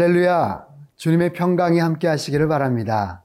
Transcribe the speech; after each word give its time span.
할렐루야. 0.00 0.66
주님의 0.96 1.34
평강이 1.34 1.78
함께 1.78 2.08
하시기를 2.08 2.48
바랍니다. 2.48 3.22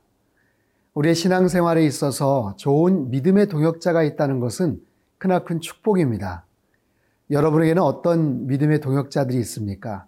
우리의 0.94 1.16
신앙생활에 1.16 1.86
있어서 1.86 2.54
좋은 2.58 3.10
믿음의 3.12 3.48
동역자가 3.48 4.04
있다는 4.04 4.42
것은 4.42 4.82
크나큰 5.18 5.62
축복입니다. 5.62 6.44
여러분에게는 7.32 7.82
어떤 7.82 8.46
믿음의 8.48 8.82
동역자들이 8.82 9.40
있습니까? 9.40 10.06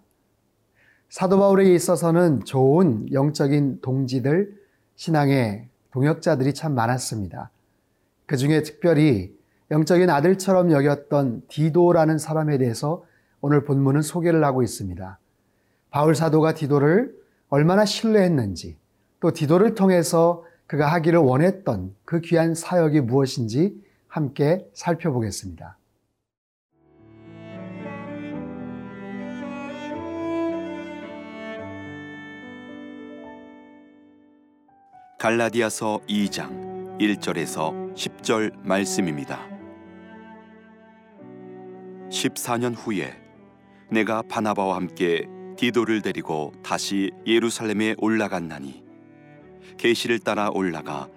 사도 1.08 1.38
바울에게 1.38 1.74
있어서는 1.74 2.44
좋은 2.44 3.14
영적인 3.14 3.80
동지들, 3.80 4.54
신앙의 4.96 5.70
동역자들이 5.92 6.52
참 6.52 6.74
많았습니다. 6.74 7.50
그 8.26 8.36
중에 8.36 8.62
특별히 8.62 9.34
영적인 9.70 10.10
아들처럼 10.10 10.70
여겼던 10.72 11.44
디도라는 11.48 12.18
사람에 12.18 12.58
대해서 12.58 13.06
오늘 13.40 13.64
본문은 13.64 14.02
소개를 14.02 14.44
하고 14.44 14.62
있습니다. 14.62 15.18
바울 15.90 16.14
사도가 16.14 16.54
디도를 16.54 17.16
얼마나 17.48 17.84
신뢰했는지, 17.84 18.76
또 19.20 19.32
디도를 19.32 19.74
통해서 19.74 20.44
그가 20.66 20.86
하기를 20.92 21.18
원했던 21.18 21.94
그 22.04 22.20
귀한 22.20 22.54
사역이 22.54 23.00
무엇인지 23.00 23.82
함께 24.06 24.68
살펴보겠습니다. 24.74 25.78
갈라디아서 35.18 36.00
2장 36.08 36.98
1절에서 36.98 37.94
10절 37.94 38.52
말씀입니다. 38.62 39.40
14년 42.08 42.74
후에 42.76 43.12
내가 43.90 44.22
바나바와 44.22 44.76
함께 44.76 45.26
디도를 45.58 46.02
데리고 46.02 46.52
다시 46.62 47.10
예루살렘에 47.26 47.96
올라갔나니 47.98 48.84
계시를 49.76 50.20
따라 50.20 50.50
올라가 50.50 51.08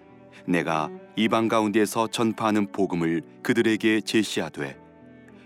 내가 0.47 0.89
이방 1.15 1.47
가운데서 1.47 2.07
전파하는 2.07 2.71
복음을 2.71 3.21
그들에게 3.43 4.01
제시하되 4.01 4.79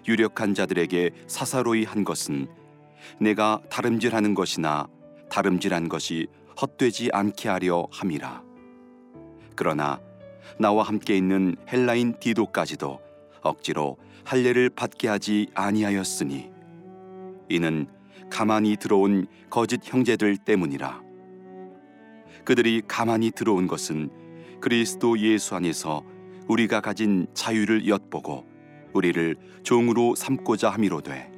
유력한 0.08 0.54
자들에게 0.54 1.12
사사로이 1.28 1.84
한 1.84 2.06
것은 2.06 2.48
내가 3.20 3.60
다름질하는 3.70 4.34
것이나 4.34 4.88
다름질한 5.30 5.90
것이 5.90 6.28
헛되지 6.62 7.10
않게 7.12 7.50
하려 7.50 7.88
함이라. 7.92 8.44
그러나 9.56 10.00
나와 10.58 10.84
함께 10.84 11.18
있는 11.18 11.58
헬라인 11.70 12.18
디도까지도 12.22 13.02
억지로 13.42 13.98
할례를 14.24 14.70
받게 14.70 15.10
하지 15.10 15.48
아니하였으니 15.54 16.50
이는 17.50 17.88
가만히 18.30 18.78
들어온 18.78 19.28
거짓 19.50 19.82
형제들 19.84 20.38
때문이라. 20.38 21.02
그들이 22.44 22.82
가만히 22.88 23.32
들어온 23.32 23.68
것은 23.68 24.10
그리스도 24.62 25.18
예수 25.20 25.56
안에서 25.56 26.04
우리가 26.48 26.82
가진 26.82 27.28
자유를 27.34 27.88
엿보고 27.88 28.46
우리를 28.94 29.36
종으로 29.64 30.16
삼고자 30.16 30.70
함이로돼. 30.70 31.32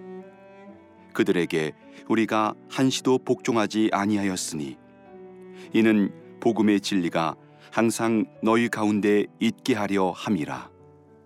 그들에게 1.13 1.73
우리가 2.07 2.53
한시도 2.69 3.19
복종하지 3.19 3.89
아니하였으니 3.91 4.77
이는 5.73 6.11
복음의 6.39 6.81
진리가 6.81 7.35
항상 7.71 8.25
너희 8.41 8.69
가운데 8.69 9.25
있게 9.39 9.73
하려 9.73 10.11
함이라. 10.11 10.69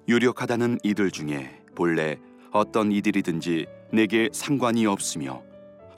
유력하다는 0.08 0.80
이들 0.84 1.12
중에 1.12 1.62
본래 1.76 2.18
어떤 2.52 2.92
이들이든지 2.92 3.66
내게 3.94 4.30
상관이 4.32 4.86
없으며 4.86 5.44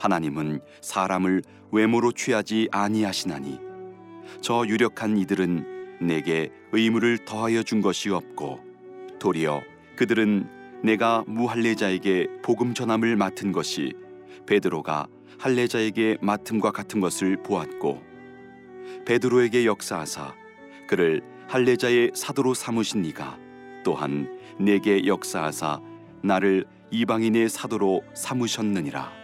하나님은 0.00 0.60
사람을 0.80 1.42
외모로 1.70 2.12
취하지 2.12 2.68
아니하시나니 2.70 3.58
저 4.40 4.64
유력한 4.66 5.16
이들은 5.16 5.98
내게 6.00 6.50
의무를 6.72 7.18
더하여 7.24 7.62
준 7.62 7.80
것이 7.80 8.10
없고 8.10 8.60
도리어 9.18 9.62
그들은 9.96 10.48
내가 10.82 11.24
무할례자에게 11.26 12.28
복음 12.42 12.74
전함을 12.74 13.16
맡은 13.16 13.52
것이 13.52 13.94
베드로가 14.46 15.06
할례자에게 15.38 16.18
맡음과 16.20 16.70
같은 16.72 17.00
것을 17.00 17.42
보았고 17.42 18.02
베드로에게 19.06 19.66
역사하사 19.66 20.34
그를 20.86 21.22
할례자의 21.48 22.12
사도로 22.14 22.54
삼으신 22.54 23.04
이가 23.06 23.38
또한 23.84 24.38
내게 24.58 25.06
역사하사 25.06 25.80
나를 26.22 26.64
이방인의 26.90 27.48
사도로 27.48 28.02
삼으셨느니라. 28.14 29.23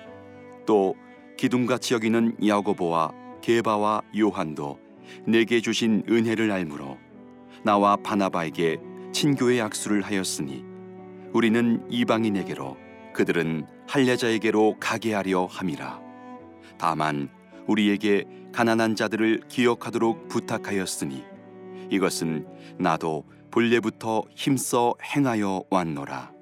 또 0.71 0.95
기둥같이 1.37 1.95
여기는 1.95 2.47
야고보와 2.47 3.13
게바와 3.43 4.03
요한도 4.17 4.79
내게 5.27 5.61
주신 5.61 6.05
은혜를 6.09 6.53
알므로 6.53 6.97
나와 7.65 7.97
바나바에게 7.97 8.77
친교의 9.11 9.59
약수를 9.59 10.03
하였으니 10.03 10.65
우리는 11.33 11.85
이방인에게로 11.91 12.77
그들은 13.13 13.67
할례자에게로 13.89 14.77
가게 14.79 15.13
하려 15.13 15.47
함이라. 15.47 16.01
다만 16.79 17.31
우리에게 17.67 18.27
가난한 18.53 18.95
자들을 18.95 19.41
기억하도록 19.49 20.29
부탁하였으니 20.29 21.25
이것은 21.91 22.47
나도 22.79 23.25
본래부터 23.51 24.23
힘써 24.37 24.95
행하여 25.03 25.65
왔노라 25.69 26.40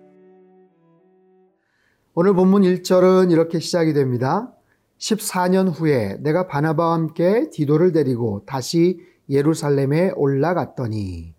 오늘 2.21 2.35
본문 2.35 2.63
1절은 2.63 3.31
이렇게 3.31 3.61
시작이 3.61 3.93
됩니다. 3.93 4.53
14년 4.99 5.73
후에 5.73 6.17
내가 6.19 6.49
바나바와 6.49 6.95
함께 6.95 7.49
디도를 7.51 7.93
데리고 7.93 8.43
다시 8.45 8.99
예루살렘에 9.31 10.11
올라갔더니 10.17 11.33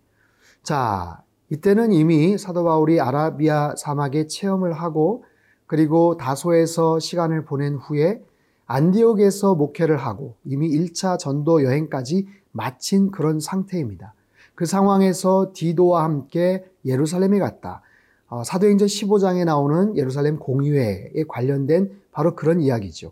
자, 0.62 1.22
이때는 1.50 1.92
이미 1.92 2.38
사도 2.38 2.64
바울이 2.64 2.98
아라비아 2.98 3.74
사막에 3.76 4.26
체험을 4.26 4.72
하고 4.72 5.24
그리고 5.66 6.16
다소에서 6.16 6.98
시간을 6.98 7.44
보낸 7.44 7.74
후에 7.74 8.22
안디옥에서 8.64 9.56
목회를 9.56 9.98
하고 9.98 10.36
이미 10.46 10.70
1차 10.70 11.18
전도 11.18 11.62
여행까지 11.62 12.26
마친 12.52 13.10
그런 13.10 13.38
상태입니다. 13.38 14.14
그 14.54 14.64
상황에서 14.64 15.52
디도와 15.54 16.04
함께 16.04 16.64
예루살렘에 16.86 17.38
갔다. 17.38 17.82
어, 18.30 18.44
사도행전 18.44 18.86
15장에 18.86 19.44
나오는 19.44 19.96
예루살렘 19.96 20.38
공의회에 20.38 21.24
관련된 21.28 21.90
바로 22.12 22.36
그런 22.36 22.60
이야기죠. 22.60 23.10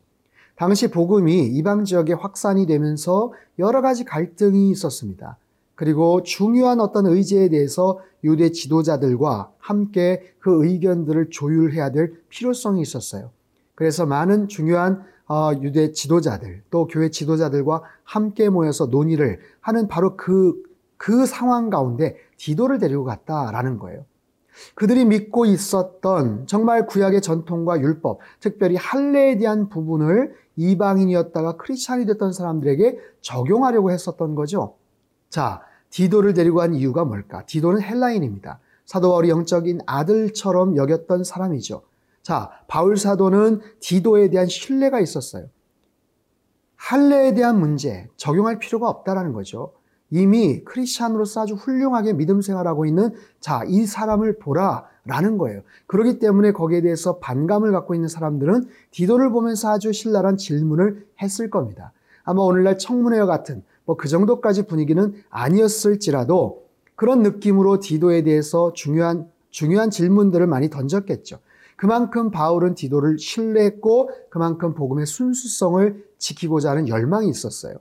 당시 0.54 0.90
복음이 0.90 1.46
이방 1.46 1.84
지역에 1.84 2.12
확산이 2.12 2.66
되면서 2.66 3.32
여러 3.58 3.82
가지 3.82 4.04
갈등이 4.04 4.70
있었습니다. 4.70 5.36
그리고 5.74 6.22
중요한 6.22 6.80
어떤 6.80 7.06
의제에 7.06 7.48
대해서 7.48 8.00
유대 8.24 8.50
지도자들과 8.50 9.52
함께 9.58 10.34
그 10.38 10.64
의견들을 10.64 11.30
조율해야 11.30 11.90
될 11.90 12.20
필요성이 12.28 12.80
있었어요. 12.80 13.30
그래서 13.74 14.06
많은 14.06 14.48
중요한 14.48 15.04
어, 15.28 15.50
유대 15.62 15.92
지도자들 15.92 16.62
또 16.70 16.86
교회 16.86 17.10
지도자들과 17.10 17.82
함께 18.04 18.48
모여서 18.48 18.86
논의를 18.86 19.40
하는 19.60 19.88
바로 19.88 20.16
그, 20.16 20.62
그 20.96 21.26
상황 21.26 21.70
가운데 21.70 22.16
디도를 22.36 22.78
데리고 22.78 23.04
갔다라는 23.04 23.78
거예요. 23.78 24.04
그들이 24.74 25.04
믿고 25.04 25.46
있었던 25.46 26.46
정말 26.46 26.86
구약의 26.86 27.22
전통과 27.22 27.80
율법, 27.80 28.18
특별히 28.40 28.76
할례에 28.76 29.38
대한 29.38 29.68
부분을 29.68 30.34
이방인이었다가 30.56 31.56
크리스찬이 31.56 32.06
됐던 32.06 32.32
사람들에게 32.32 32.98
적용하려고 33.20 33.90
했었던 33.90 34.34
거죠. 34.34 34.74
자, 35.30 35.62
디도를 35.90 36.34
데리고 36.34 36.58
간 36.58 36.74
이유가 36.74 37.04
뭘까? 37.04 37.44
디도는 37.46 37.82
헬라인입니다. 37.82 38.60
사도 38.84 39.10
바울이 39.10 39.28
영적인 39.28 39.80
아들처럼 39.86 40.76
여겼던 40.76 41.24
사람이죠. 41.24 41.82
자, 42.22 42.50
바울 42.66 42.96
사도는 42.96 43.60
디도에 43.80 44.30
대한 44.30 44.46
신뢰가 44.48 45.00
있었어요. 45.00 45.46
할례에 46.76 47.34
대한 47.34 47.58
문제 47.58 48.08
적용할 48.16 48.58
필요가 48.58 48.88
없다라는 48.88 49.32
거죠. 49.32 49.72
이미 50.10 50.64
크리스찬으로서 50.64 51.42
아주 51.42 51.54
훌륭하게 51.54 52.14
믿음 52.14 52.40
생활하고 52.40 52.86
있는 52.86 53.14
자, 53.40 53.62
이 53.66 53.86
사람을 53.86 54.38
보라 54.38 54.86
라는 55.04 55.38
거예요. 55.38 55.62
그렇기 55.86 56.18
때문에 56.18 56.52
거기에 56.52 56.82
대해서 56.82 57.18
반감을 57.18 57.72
갖고 57.72 57.94
있는 57.94 58.08
사람들은 58.08 58.66
디도를 58.90 59.30
보면서 59.30 59.70
아주 59.70 59.92
신랄한 59.92 60.36
질문을 60.36 61.06
했을 61.22 61.50
겁니다. 61.50 61.92
아마 62.24 62.42
오늘날 62.42 62.76
청문회와 62.78 63.26
같은 63.26 63.62
뭐 63.86 63.96
그 63.96 64.06
정도까지 64.06 64.66
분위기는 64.66 65.14
아니었을지라도 65.30 66.66
그런 66.94 67.22
느낌으로 67.22 67.80
디도에 67.80 68.22
대해서 68.22 68.72
중요한 68.74 69.30
중요한 69.50 69.90
질문들을 69.90 70.46
많이 70.46 70.68
던졌겠죠. 70.68 71.38
그만큼 71.76 72.30
바울은 72.30 72.74
디도를 72.74 73.18
신뢰했고 73.18 74.10
그만큼 74.28 74.74
복음의 74.74 75.06
순수성을 75.06 76.04
지키고자 76.18 76.72
하는 76.72 76.86
열망이 76.88 77.28
있었어요. 77.28 77.76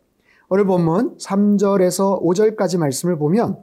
오늘 0.49 0.65
본문 0.65 1.17
3절에서 1.17 2.23
5절까지 2.23 2.77
말씀을 2.77 3.17
보면 3.17 3.57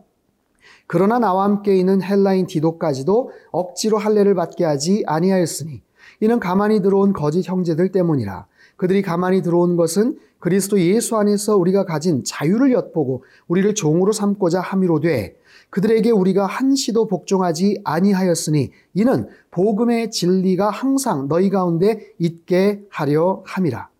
그러나 0.87 1.19
나와 1.19 1.45
함께 1.45 1.75
있는 1.79 2.03
헬라인 2.03 2.47
디도까지도 2.47 3.31
억지로 3.53 3.97
할례를 3.97 4.35
받게 4.35 4.67
하지 4.67 5.03
아니하였으니 5.07 5.81
이는 6.21 6.41
가만히 6.41 6.83
들어온 6.83 7.15
거짓 7.15 7.49
형제들 7.49 7.91
때문이라 7.91 8.47
그들이 8.77 9.01
가만히 9.01 9.41
들어온 9.41 9.77
것은 9.77 10.19
그리스도 10.39 10.79
예수 10.79 11.17
안에서 11.17 11.57
우리가 11.57 11.87
가진 11.87 12.23
자유를 12.23 12.71
엿보고 12.73 13.25
우리를 13.49 13.75
종으로 13.75 14.13
삼고자 14.13 14.61
함이로돼 14.61 15.37
그들에게 15.71 16.11
우리가 16.11 16.45
한시도 16.45 17.07
복종하지 17.07 17.81
아니하였으니 17.83 18.73
이는 18.93 19.29
복음의 19.53 20.11
진리가 20.11 20.69
항상 20.69 21.29
너희 21.29 21.49
가운데 21.49 22.13
있게 22.19 22.85
하려 22.91 23.43
함이라. 23.47 23.94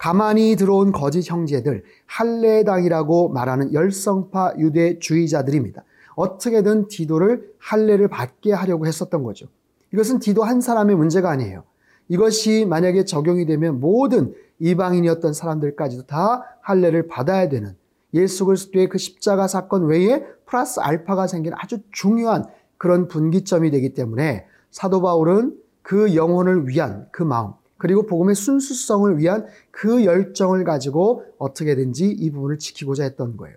가만히 0.00 0.56
들어온 0.56 0.92
거짓 0.92 1.30
형제들 1.30 1.84
할례당이라고 2.06 3.28
말하는 3.28 3.74
열성파 3.74 4.54
유대주의자들입니다. 4.56 5.84
어떻게든 6.14 6.88
디도를 6.88 7.52
할례를 7.58 8.08
받게 8.08 8.54
하려고 8.54 8.86
했었던 8.86 9.22
거죠. 9.22 9.46
이것은 9.92 10.18
디도 10.20 10.42
한 10.42 10.62
사람의 10.62 10.96
문제가 10.96 11.28
아니에요. 11.28 11.64
이것이 12.08 12.64
만약에 12.64 13.04
적용이 13.04 13.44
되면 13.44 13.78
모든 13.78 14.32
이방인이었던 14.58 15.34
사람들까지도 15.34 16.06
다 16.06 16.46
할례를 16.62 17.06
받아야 17.06 17.50
되는 17.50 17.76
예수 18.14 18.46
그리스도의 18.46 18.88
그 18.88 18.96
십자가 18.96 19.48
사건 19.48 19.84
외에 19.84 20.24
플러스 20.46 20.80
알파가 20.80 21.26
생긴 21.26 21.52
아주 21.54 21.76
중요한 21.92 22.46
그런 22.78 23.06
분기점이 23.06 23.70
되기 23.70 23.92
때문에 23.92 24.46
사도 24.70 25.02
바울은 25.02 25.58
그 25.82 26.14
영혼을 26.14 26.68
위한 26.68 27.06
그 27.12 27.22
마음 27.22 27.52
그리고 27.80 28.04
복음의 28.04 28.34
순수성을 28.34 29.18
위한 29.18 29.46
그 29.70 30.04
열정을 30.04 30.64
가지고 30.64 31.24
어떻게든지 31.38 32.10
이 32.10 32.30
부분을 32.30 32.58
지키고자 32.58 33.04
했던 33.04 33.38
거예요. 33.38 33.56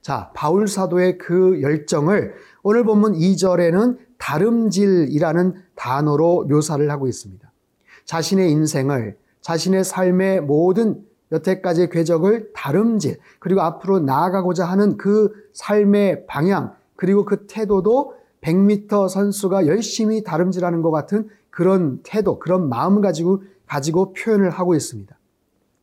자, 0.00 0.30
바울 0.34 0.68
사도의 0.68 1.18
그 1.18 1.60
열정을 1.60 2.34
오늘 2.62 2.84
본문 2.84 3.14
2절에는 3.14 3.98
다름질이라는 4.18 5.54
단어로 5.74 6.44
묘사를 6.44 6.88
하고 6.88 7.08
있습니다. 7.08 7.50
자신의 8.04 8.52
인생을 8.52 9.16
자신의 9.40 9.82
삶의 9.82 10.42
모든 10.42 11.04
여태까지의 11.32 11.90
궤적을 11.90 12.52
다름질 12.54 13.18
그리고 13.40 13.62
앞으로 13.62 13.98
나아가고자 13.98 14.64
하는 14.64 14.96
그 14.96 15.32
삶의 15.54 16.26
방향 16.28 16.74
그리고 16.94 17.24
그 17.24 17.46
태도도 17.48 18.14
100m 18.42 19.08
선수가 19.08 19.66
열심히 19.66 20.22
다름질하는 20.22 20.82
것 20.82 20.92
같은 20.92 21.28
그런 21.50 22.00
태도, 22.02 22.38
그런 22.38 22.68
마음 22.68 23.00
가지고 23.00 23.42
가지고 23.66 24.12
표현을 24.12 24.50
하고 24.50 24.74
있습니다. 24.74 25.16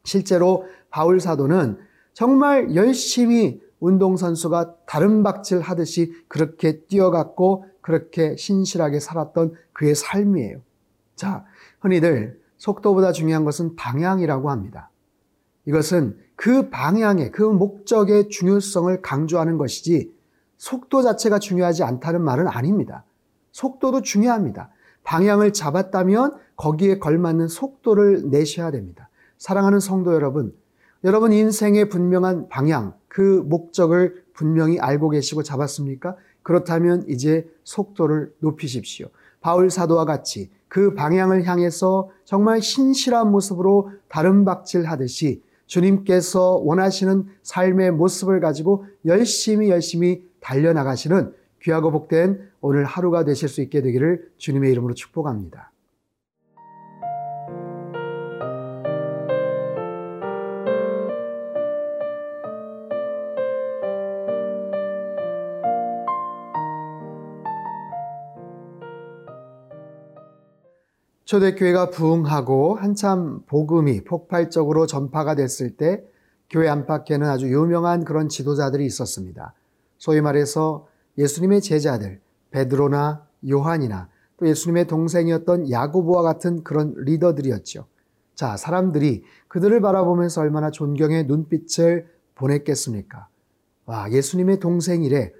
실제로 0.04 0.66
바울 0.90 1.20
사도는 1.20 1.78
정말 2.14 2.76
열심히 2.76 3.62
운동선수가 3.80 4.76
다른박질 4.86 5.60
하듯이 5.60 6.14
그렇게 6.28 6.80
뛰어갔고 6.86 7.66
그렇게 7.82 8.36
신실하게 8.38 9.00
살았던 9.00 9.54
그의 9.74 9.96
삶이에요. 9.96 10.62
자, 11.16 11.46
흔히들 11.82 12.40
속도보다 12.58 13.12
중요한 13.12 13.44
것은 13.44 13.76
방향이라고 13.76 14.50
합니다. 14.50 14.90
이것은 15.66 16.18
그 16.36 16.70
방향의, 16.70 17.32
그 17.32 17.42
목적의 17.42 18.30
중요성을 18.30 19.02
강조하는 19.02 19.58
것이지 19.58 20.14
속도 20.58 21.02
자체가 21.02 21.40
중요하지 21.40 21.84
않다는 21.84 22.22
말은 22.22 22.48
아닙니다. 22.48 23.04
속도도 23.52 24.02
중요합니다. 24.02 24.70
방향을 25.04 25.54
잡았다면 25.54 26.36
거기에 26.56 27.00
걸맞는 27.00 27.48
속도를 27.48 28.30
내셔야 28.30 28.72
됩니다. 28.72 29.10
사랑하는 29.38 29.80
성도 29.80 30.14
여러분, 30.14 30.54
여러분 31.04 31.34
인생의 31.34 31.90
분명한 31.90 32.48
방향, 32.50 32.94
그 33.08 33.44
목적을 33.46 34.24
분명히 34.34 34.80
알고 34.80 35.10
계시고 35.10 35.44
잡았습니까? 35.44 36.16
그렇다면 36.42 37.06
이제 37.08 37.48
속도를 37.64 38.34
높이십시오. 38.40 39.08
바울 39.42 39.70
사도와 39.70 40.06
같이 40.06 40.50
그 40.68 40.94
방향을 40.94 41.46
향해서 41.46 42.10
정말 42.26 42.62
신실한 42.62 43.32
모습으로 43.32 43.92
다른 44.08 44.46
박질 44.46 44.86
하듯이 44.86 45.44
주님께서 45.68 46.62
원하시는 46.64 47.28
삶의 47.44 47.92
모습을 47.92 48.40
가지고 48.40 48.86
열심히 49.06 49.70
열심히 49.70 50.28
달려나가시는 50.40 51.34
귀하고 51.64 51.92
복된 51.92 52.50
오늘 52.62 52.84
하루가 52.84 53.24
되실 53.24 53.48
수 53.48 53.62
있게 53.62 53.82
되기를 53.82 54.32
주님의 54.38 54.72
이름으로 54.72 54.94
축복합니다. 54.94 55.72
초대교회가 71.26 71.90
부흥하고 71.90 72.76
한참 72.76 73.42
복음이 73.48 74.04
폭발적으로 74.04 74.86
전파가 74.86 75.34
됐을 75.34 75.78
때 75.78 76.04
교회 76.50 76.68
안팎에는 76.68 77.28
아주 77.28 77.48
유명한 77.48 78.04
그런 78.04 78.30
지도자들이 78.30 78.86
있었습니다. 78.86 79.54
소위 79.98 80.22
말해서 80.22 80.86
예수님의 81.18 81.62
제자들, 81.62 82.22
베드로나 82.52 83.28
요한이나 83.50 84.10
또 84.38 84.48
예수님의 84.48 84.88
동생이었던 84.88 85.70
야고보와 85.70 86.24
같은 86.24 86.64
그런 86.64 86.94
리더들이었죠. 86.98 87.86
자, 88.36 88.58
사람들이 88.58 89.24
그들을 89.48 89.80
바라보면서 89.82 90.42
얼마나 90.42 90.72
존경의 90.72 91.26
눈빛을 91.26 92.08
보냈겠습니까? 92.36 93.28
와, 93.86 94.12
예수님의 94.12 94.60
동생이래. 94.60 95.32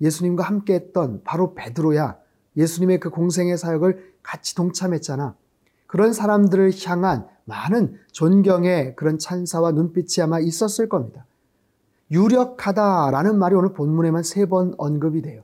예수님과 0.00 0.44
함께 0.44 0.74
했던 0.74 1.22
바로 1.24 1.54
베드로야. 1.54 2.18
예수님의 2.56 3.00
그 3.00 3.10
공생의 3.10 3.56
사역을 3.56 4.14
같이 4.22 4.54
동참했잖아. 4.54 5.34
그런 5.86 6.12
사람들을 6.12 6.72
향한 6.84 7.26
많은 7.44 7.98
존경의 8.12 8.96
그런 8.96 9.18
찬사와 9.18 9.72
눈빛이 9.72 10.22
아마 10.22 10.40
있었을 10.40 10.88
겁니다. 10.88 11.24
유력하다라는 12.12 13.38
말이 13.38 13.54
오늘 13.54 13.72
본문에만 13.72 14.22
세 14.22 14.46
번 14.46 14.74
언급이 14.78 15.22
돼요. 15.22 15.42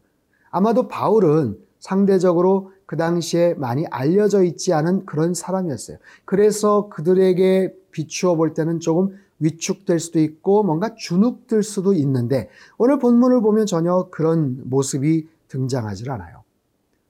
아마도 0.51 0.87
바울은 0.89 1.59
상대적으로 1.81 2.73
그 2.87 2.97
당시에 2.97 3.55
많이 3.55 3.87
알려져 3.87 4.43
있지 4.43 4.73
않은 4.73 5.07
그런 5.07 5.35
사람이었어요. 5.35 5.99
그래서 6.25 6.89
그들에게 6.89 7.75
비추어 7.91 8.35
볼 8.35 8.55
때는 8.55 8.81
조금 8.81 9.17
위축될 9.41 10.01
수도 10.01 10.19
있고 10.19 10.63
뭔가 10.63 10.95
주눅들 10.97 11.63
수도 11.63 11.93
있는데 11.95 12.49
오늘 12.77 12.99
본문을 12.99 13.41
보면 13.41 13.67
전혀 13.67 14.09
그런 14.11 14.61
모습이 14.65 15.29
등장하지 15.49 16.11
않아요. 16.11 16.43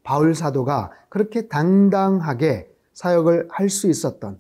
바울 0.03 0.35
사도가 0.35 0.91
그렇게 1.09 1.49
당당하게 1.49 2.71
사역을 2.93 3.49
할 3.51 3.71
수 3.71 3.89
있었던 3.89 4.39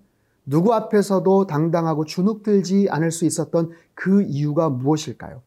누구 0.48 0.72
앞에서도 0.72 1.46
당당하고 1.46 2.06
주눅들지 2.06 2.88
않을 2.90 3.10
수 3.10 3.26
있었던 3.26 3.70
그 3.94 4.22
이유가 4.22 4.70
무엇일까요? 4.70 5.42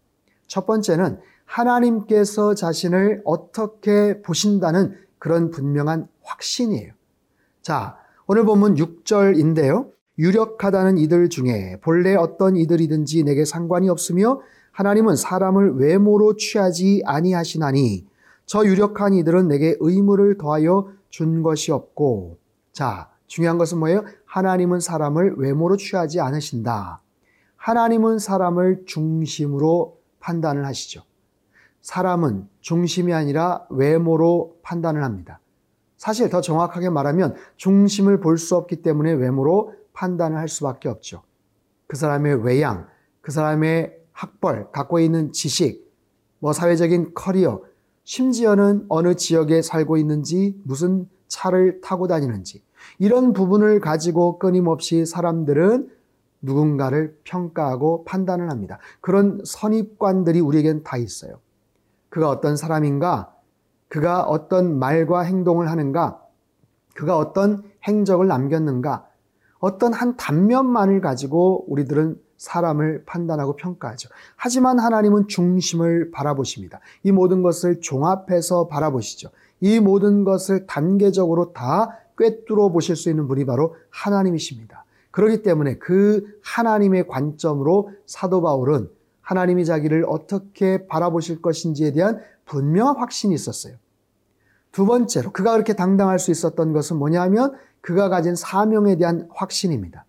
첫 0.46 0.68
번째는 0.68 1.20
하나님께서 1.46 2.54
자신을 2.54 3.24
어떻게 3.26 4.22
보신다는 4.22 4.96
그런 5.18 5.50
분명한 5.50 6.08
확신이에요. 6.22 6.94
자, 7.64 7.98
오늘 8.28 8.46
본문 8.46 8.76
6절인데요. 8.76 9.90
유력하다는 10.20 11.00
이들 11.00 11.30
중에 11.30 11.78
본래 11.82 12.14
어떤 12.14 12.56
이들이든지 12.56 13.24
내게 13.24 13.44
상관이 13.44 13.90
없으며 13.90 14.40
하나님은 14.72 15.16
사람을 15.16 15.78
외모로 15.78 16.36
취하지 16.36 17.02
아니하시나니 17.06 18.06
저 18.46 18.66
유력한 18.66 19.16
이들은 19.16 19.48
내게 19.48 19.76
의무를 19.80 20.38
더하여 20.38 20.90
준 21.10 21.42
것이 21.42 21.72
없고 21.72 22.38
자, 22.72 23.11
중요한 23.32 23.58
것은 23.58 23.78
뭐예요? 23.80 24.04
하나님은 24.26 24.82
사람을 24.82 25.36
외모로 25.38 25.78
취하지 25.78 26.20
않으신다. 26.20 27.02
하나님은 27.56 28.20
사람을 28.20 28.84
중심으로 28.86 29.98
판단을 30.20 30.66
하시죠. 30.66 31.04
사람은 31.82 32.50
중심이 32.60 33.14
아니라 33.14 33.66
외모로 33.70 34.58
판단을 34.64 35.02
합니다. 35.02 35.40
사실 35.96 36.30
더 36.30 36.42
정확하게 36.42 36.90
말하면 36.90 37.36
중심을 37.56 38.20
볼 38.20 38.38
수 38.38 38.58
없기 38.58 38.82
때문에 38.82 39.14
외모로 39.14 39.76
판단을 39.94 40.38
할 40.38 40.50
수밖에 40.50 40.90
없죠. 40.90 41.24
그 41.88 41.96
사람의 41.96 42.44
외양, 42.44 42.88
그 43.22 43.32
사람의 43.32 43.98
학벌, 44.12 44.72
갖고 44.74 45.00
있는 45.00 45.32
지식, 45.32 45.90
뭐 46.40 46.52
사회적인 46.52 47.14
커리어, 47.14 47.62
심지어는 48.04 48.88
어느 48.90 49.16
지역에 49.16 49.62
살고 49.62 49.96
있는지, 49.96 50.60
무슨 50.66 51.08
차를 51.32 51.82
타고 51.82 52.08
다니는지 52.08 52.62
이런 53.00 53.34
부분을 53.34 53.80
가지고 53.80 54.38
끊임없이 54.38 55.06
사람들은 55.06 55.90
누군가를 56.42 57.18
평가하고 57.24 58.04
판단을 58.04 58.50
합니다. 58.50 58.80
그런 59.00 59.40
선입관들이 59.46 60.42
우리에겐 60.42 60.84
다 60.84 60.98
있어요. 60.98 61.40
그가 62.10 62.30
어떤 62.30 62.58
사람인가? 62.58 63.34
그가 63.88 64.24
어떤 64.24 64.78
말과 64.78 65.22
행동을 65.22 65.70
하는가? 65.70 66.22
그가 66.96 67.18
어떤 67.18 67.64
행적을 67.88 68.28
남겼는가? 68.28 69.08
어떤 69.60 69.94
한 69.94 70.18
단면만을 70.18 71.02
가지고 71.02 71.66
우리들은 71.68 72.20
사람을 72.38 73.04
판단하고 73.06 73.56
평가하죠. 73.56 74.10
하지만 74.36 74.80
하나님은 74.80 75.28
중심을 75.28 76.10
바라보십니다. 76.10 76.80
이 77.04 77.12
모든 77.12 77.44
것을 77.44 77.80
종합해서 77.82 78.68
바라보시죠. 78.68 79.30
이 79.62 79.80
모든 79.80 80.24
것을 80.24 80.68
단계적으로 80.68 81.54
다 81.54 81.98
꿰뚫어 82.18 82.70
보실 82.70 82.96
수 82.96 83.10
있는 83.10 83.28
분이 83.28 83.46
바로 83.46 83.76
하나님이십니다. 83.90 84.86
그렇기 85.12 85.44
때문에 85.44 85.78
그 85.78 86.40
하나님의 86.44 87.08
관점으로 87.08 87.92
사도 88.06 88.42
바울은 88.42 88.90
하나님이 89.22 89.66
자기를 89.66 90.06
어떻게 90.08 90.88
바라보실 90.88 91.42
것인지에 91.42 91.92
대한 91.92 92.20
분명한 92.46 92.98
확신이 92.98 93.34
있었어요. 93.34 93.76
두 94.72 94.86
번째로 94.86 95.32
그가 95.32 95.54
그렇게 95.54 95.74
당당할 95.74 96.18
수 96.18 96.32
있었던 96.32 96.74
것은 96.74 96.98
뭐냐면 96.98 97.54
그가 97.82 98.10
가진 98.10 98.36
사명에 98.36 98.96
대한 98.96 99.28
확신입니다. 99.34 100.06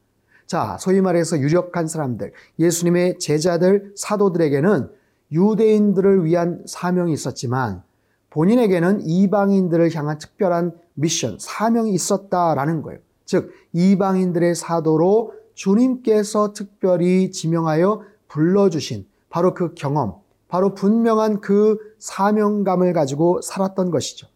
자, 0.47 0.77
소위 0.79 1.01
말해서 1.01 1.39
유력한 1.39 1.87
사람들, 1.87 2.33
예수님의 2.59 3.19
제자들, 3.19 3.93
사도들에게는 3.97 4.91
유대인들을 5.33 6.25
위한 6.25 6.63
사명이 6.67 7.13
있었지만 7.13 7.83
본인에게는 8.33 9.03
이방인들을 9.03 9.95
향한 9.95 10.19
특별한 10.19 10.73
미션, 10.95 11.37
사명이 11.39 11.93
있었다라는 11.93 12.83
거예요. 12.83 12.99
즉, 13.27 13.53
이방인들의 13.73 14.55
사도로 14.55 15.35
주님께서 15.55 16.55
특별히 16.55 17.31
지명하여 17.31 18.03
불러주신 18.29 19.07
바로 19.29 19.53
그 19.55 19.75
경험, 19.75 20.15
바로 20.49 20.75
분명한 20.75 21.41
그 21.41 21.79
사명감을 21.99 22.93
가지고 22.95 23.41
살았던 23.43 23.91
것이죠. 23.91 24.27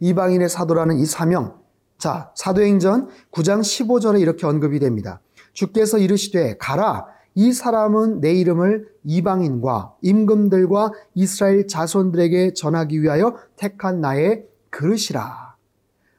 이방인의 0.00 0.48
사도라는 0.48 0.98
이 0.98 1.06
사명. 1.06 1.58
자, 1.98 2.32
사도행전 2.34 3.08
9장 3.30 3.60
15절에 3.60 4.20
이렇게 4.20 4.46
언급이 4.46 4.78
됩니다. 4.80 5.20
주께서 5.52 5.98
이르시되 5.98 6.56
가라 6.58 7.06
이 7.34 7.52
사람은 7.52 8.20
내 8.20 8.32
이름을 8.34 8.88
이방인과 9.04 9.96
임금들과 10.02 10.92
이스라엘 11.14 11.66
자손들에게 11.66 12.54
전하기 12.54 13.02
위하여 13.02 13.36
택한 13.56 14.00
나의 14.00 14.46
그릇이라. 14.70 15.56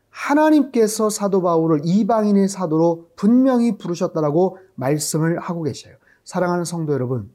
하나님께서 0.09 1.09
사도 1.09 1.41
바울을 1.41 1.81
이방인의 1.83 2.47
사도로 2.47 3.09
분명히 3.15 3.77
부르셨다라고 3.77 4.57
말씀을 4.75 5.39
하고 5.39 5.63
계셔요. 5.63 5.95
사랑하는 6.23 6.65
성도 6.65 6.93
여러분, 6.93 7.31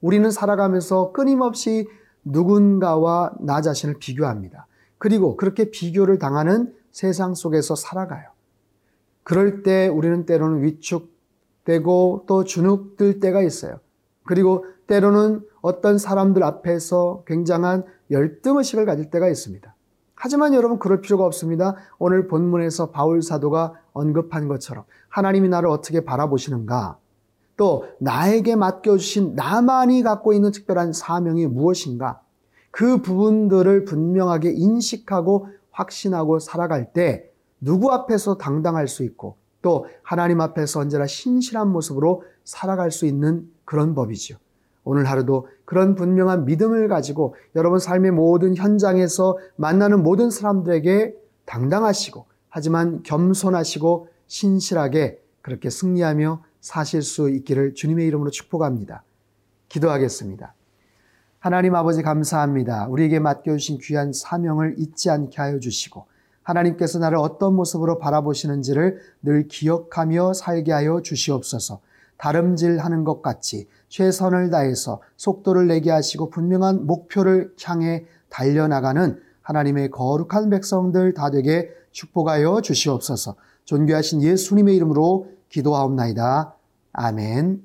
우리는 0.00 0.30
살아가면서 0.30 1.12
끊임없이 1.12 1.88
누군가와 2.24 3.32
나 3.40 3.60
자신을 3.60 3.98
비교합니다. 3.98 4.66
그리고 4.98 5.36
그렇게 5.36 5.70
비교를 5.70 6.18
당하는 6.18 6.74
세상 6.90 7.34
속에서 7.34 7.74
살아가요. 7.74 8.30
그럴 9.22 9.62
때 9.62 9.88
우리는 9.88 10.26
때로는 10.26 10.62
위축 10.62 11.15
되고 11.66 12.24
또 12.26 12.44
주눅들 12.44 13.20
때가 13.20 13.42
있어요. 13.42 13.78
그리고 14.24 14.64
때로는 14.86 15.42
어떤 15.60 15.98
사람들 15.98 16.42
앞에서 16.42 17.24
굉장한 17.26 17.84
열등 18.10 18.56
의식을 18.56 18.86
가질 18.86 19.10
때가 19.10 19.28
있습니다. 19.28 19.74
하지만 20.14 20.54
여러분 20.54 20.78
그럴 20.78 21.00
필요가 21.00 21.26
없습니다. 21.26 21.76
오늘 21.98 22.28
본문에서 22.28 22.90
바울 22.90 23.20
사도가 23.20 23.74
언급한 23.92 24.48
것처럼 24.48 24.84
하나님이 25.08 25.48
나를 25.48 25.68
어떻게 25.68 26.04
바라보시는가 26.04 26.98
또 27.56 27.84
나에게 27.98 28.54
맡겨주신 28.54 29.34
나만이 29.34 30.02
갖고 30.02 30.32
있는 30.32 30.52
특별한 30.52 30.92
사명이 30.92 31.46
무엇인가 31.48 32.20
그 32.70 33.02
부분들을 33.02 33.84
분명하게 33.84 34.52
인식하고 34.52 35.48
확신하고 35.70 36.38
살아갈 36.38 36.92
때 36.92 37.30
누구 37.60 37.90
앞에서 37.92 38.36
당당할 38.36 38.86
수 38.86 39.02
있고 39.02 39.36
또 39.66 39.88
하나님 40.04 40.40
앞에서 40.40 40.78
언제나 40.78 41.08
신실한 41.08 41.66
모습으로 41.66 42.22
살아갈 42.44 42.92
수 42.92 43.04
있는 43.04 43.50
그런 43.64 43.96
법이지요. 43.96 44.38
오늘 44.84 45.06
하루도 45.06 45.48
그런 45.64 45.96
분명한 45.96 46.44
믿음을 46.44 46.86
가지고 46.86 47.34
여러분 47.56 47.80
삶의 47.80 48.12
모든 48.12 48.56
현장에서 48.56 49.36
만나는 49.56 50.04
모든 50.04 50.30
사람들에게 50.30 51.16
당당하시고 51.46 52.26
하지만 52.48 53.02
겸손하시고 53.02 54.06
신실하게 54.28 55.20
그렇게 55.42 55.68
승리하며 55.68 56.44
사실 56.60 57.02
수 57.02 57.28
있기를 57.28 57.74
주님의 57.74 58.06
이름으로 58.06 58.30
축복합니다. 58.30 59.02
기도하겠습니다. 59.68 60.54
하나님 61.40 61.74
아버지 61.74 62.02
감사합니다. 62.02 62.86
우리에게 62.86 63.18
맡겨주신 63.18 63.78
귀한 63.82 64.12
사명을 64.12 64.76
잊지 64.78 65.10
않게 65.10 65.42
하여 65.42 65.58
주시고 65.58 66.06
하나님께서 66.46 67.00
나를 67.00 67.18
어떤 67.18 67.54
모습으로 67.54 67.98
바라보시는지를 67.98 69.00
늘 69.22 69.48
기억하며 69.48 70.32
살게 70.32 70.72
하여 70.72 71.02
주시옵소서. 71.02 71.80
다름질하는 72.18 73.04
것 73.04 73.20
같이 73.20 73.68
최선을 73.88 74.50
다해서 74.50 75.02
속도를 75.16 75.66
내게 75.66 75.90
하시고 75.90 76.30
분명한 76.30 76.86
목표를 76.86 77.52
향해 77.64 78.04
달려나가는 78.30 79.20
하나님의 79.42 79.90
거룩한 79.90 80.48
백성들 80.50 81.14
다 81.14 81.30
되게 81.30 81.68
축복하여 81.90 82.60
주시옵소서. 82.62 83.34
존귀하신 83.64 84.22
예수님의 84.22 84.76
이름으로 84.76 85.28
기도하옵나이다. 85.48 86.54
아멘. 86.92 87.62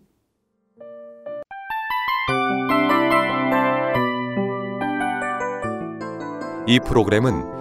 이 6.68 6.80
프로그램은 6.80 7.61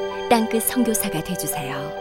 땅끝 0.31 0.63
선교사가 0.63 1.21
되주세요. 1.25 2.00